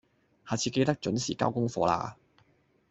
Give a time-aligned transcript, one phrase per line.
[0.47, 2.15] 下次記得準時交功課喇